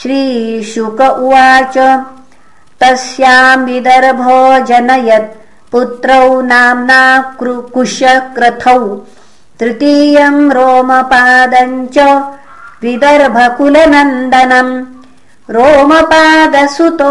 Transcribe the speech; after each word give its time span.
श्रीशुक 0.00 1.00
उवाच 1.00 1.76
तस्याम् 2.80 3.64
विदर्भो 3.66 4.40
जनयत् 4.66 5.36
पुत्रौ 5.72 6.26
नाम्ना 6.50 7.02
कुशक्रथौ। 7.42 8.82
रोमपादम् 10.56 11.86
च 11.94 11.98
विदर्भकुलनन्दनम् 12.82 14.74
रोमपादसुतो 15.54 17.10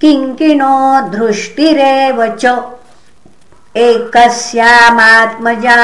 किङ्किणो 0.00 0.74
दृष्टिरेव 1.10 2.18
च 2.40 2.44
एकस्यामात्मजा 3.84 5.78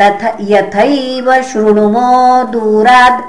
तथ 0.00 0.36
यथैव 0.40 1.42
शृणुमो 1.42 2.44
दूराद् 2.44 3.22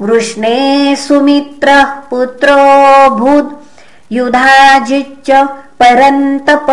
वृष्णे 0.00 0.56
सुमित्रः 0.96 1.84
पुत्रोऽभूद् 2.10 3.56
युधाजिच्च 4.12 5.30
परन्तप 5.80 6.68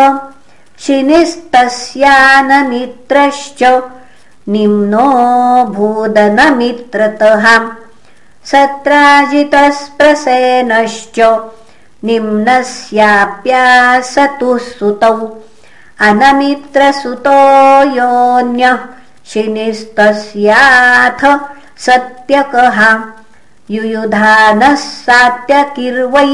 शिनिस्तस्यानमित्रश्च 0.86 3.62
निम्नो 4.48 5.08
भूदनमित्रतः 5.74 7.44
सत्राजितस्प्रसेनश्च 8.50 11.18
निम्नस्याप्यासतुः 12.08 13.48
सुतौ 14.68 15.16
अनमित्रसुतो 16.08 17.36
योऽन्यः 17.96 18.78
शिनिस्तस्याथ 19.32 21.22
सत्यकः 21.86 22.78
युयुधानः 23.76 24.74
सात्यकिर्वै 25.04 26.30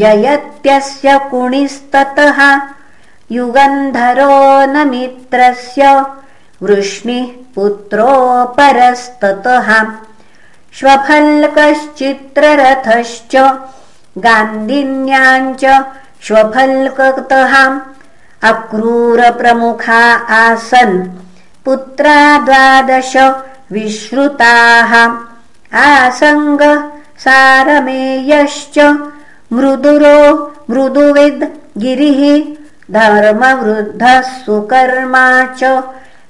जयत्यस्य 0.00 1.08
कुणिस्ततः 1.30 2.38
युगन्धरो 3.38 4.34
नमित्रस्य 4.74 5.82
वृष्णिः 6.62 7.26
पुत्रोपरस्ततः 7.54 8.28
श्वफल्कश्चित्ररथश्च। 10.78 13.58
गान्धिन्याञ्च 14.18 15.84
श्वफल्कतः 16.22 17.80
अक्रूरप्रमुखा 18.50 20.14
आसन्। 20.14 21.08
पुत्रा 21.64 22.38
द्वादश 22.38 23.16
विश्रुताः। 23.72 25.08
आसङ्ग 25.78 26.92
सारमेयश्च। 27.18 29.06
मृदुरो 29.52 30.52
मृदुविद् 30.70 31.44
गिरिः। 31.78 32.54
धर्मवृद्धः 32.90 34.20
सुकर्मा 34.20 35.44
च। 35.44 35.82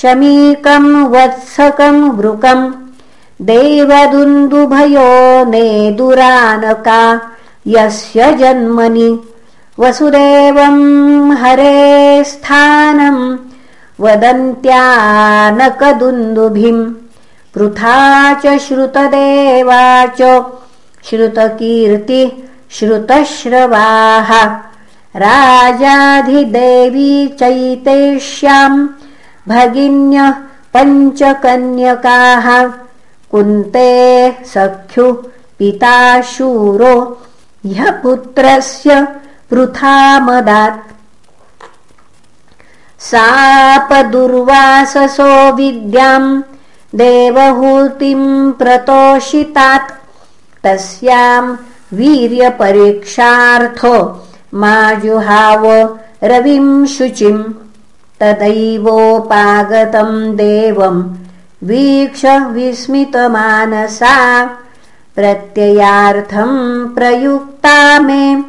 शमीकम् 0.00 0.90
वत्सकम् 1.14 2.10
वृकम् 2.19 2.64
देवदुन्दुभयो 3.50 5.10
नेदुरानका 5.52 7.00
यस्य 7.66 8.32
जन्मनि 8.38 9.11
वसुदेवम् 9.81 11.32
हरे 11.43 12.25
स्थानम् 12.25 13.38
वदन्त्यानकदुन्दुभिम् 14.00 16.82
पृथा 17.55 17.99
च 18.44 18.46
श्रुतदेवा 18.66 19.84
च 20.20 20.22
श्रुतकीर्ति 21.08 22.22
श्रुतश्रवाः। 22.76 24.31
राजाधिदेवी 25.25 27.12
चैतेष्याम् 27.40 28.78
भगिन्यः 29.49 30.31
पञ्चकन्यकाः 30.75 32.46
कुन्ते 33.32 33.90
सख्युः 34.55 35.17
पिता 35.58 35.96
शूरो 36.32 36.94
ह्यः 37.66 37.90
पुत्रस्य 37.90 39.06
पृथामदात्। 39.50 40.93
सापदुर्वाससो 42.99 45.52
विद्याम् 45.52 46.43
देवहूतिम् 46.94 48.52
प्रतोषितात्। 48.52 49.93
तस्याम् 50.64 51.56
वीर्यपरीक्षार्थो 51.94 54.26
माजुहाव 54.55 55.99
रविम् 56.25 56.87
शुचिम् 56.87 57.44
तदैवोपागतम् 58.20 60.37
देवम् 60.37 61.15
वीक्ष 61.65 62.24
विस्मितमानसा 62.24 64.50
प्रत्ययार्थम् 65.17 66.94
प्रयुक्ता 66.94 68.01
मे। 68.01 68.44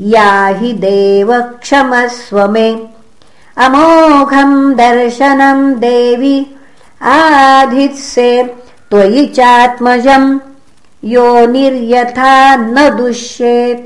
याहि 0.00 0.72
देव 0.72 1.40
क्षमस्व 1.40 2.50
मे। 2.50 2.88
अमोघम् 3.56 4.74
दर्शनम् 4.74 5.74
देवि 5.74 6.46
आधित्से 7.02 8.44
त्वयि 8.90 9.26
चात्मजम् 9.26 10.38
यो 11.04 11.46
निर्यथा 11.46 12.56
न 12.56 12.96
दुष्येत। 12.96 13.84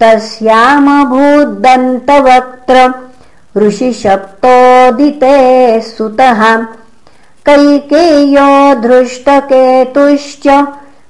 तस्यामभूद्दन्तवक्त्र 0.00 2.76
ऋषिशप्तोदिते 3.56 5.30
सुतः। 5.80 6.40
कैकेयो 7.46 8.50
धृष्टकेतुश्च 8.80 10.46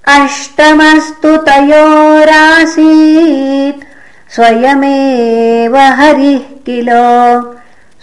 अष्टमस्तु 0.09 1.37
तयोरासीत् 1.37 3.92
स्वयमेव 4.35 5.75
हरिः 5.77 6.45
किल। 6.67 6.89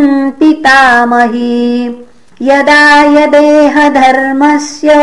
यदा 2.42 2.84
यदेहधर्मस्य 3.16 4.94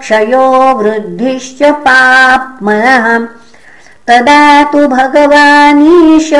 क्षयो 0.00 0.48
वृद्धिश्च 0.80 1.62
पाप्मनः 1.86 3.06
तदा 4.08 4.42
तु 4.72 4.80
भगवानीश 4.96 6.30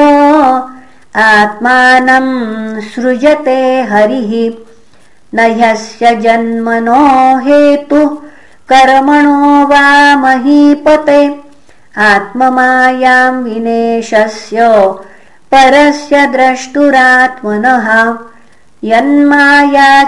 आत्मानम् 1.30 2.30
सृजते 2.90 3.60
हरिः। 3.92 4.32
न 5.34 5.38
ह्यस्य 5.56 6.14
जन्मनो 6.24 7.02
हेतुः 7.46 8.10
कर्मणो 8.72 9.66
वा 9.66 10.16
महीपते। 10.16 11.40
आत्ममायाम् 11.98 13.44
विनेशस्य 13.44 14.58
परस्य 15.52 16.26
द्रष्टुरात्मनः। 16.26 18.18
यन्माया 18.84 20.04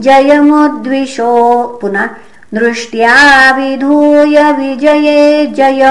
जयमुद्विषो 0.05 1.33
पुनः 1.81 2.09
दृष्ट्या 2.53 3.15
विधूय 3.57 4.37
विजये 4.59 5.19
जय 5.57 5.81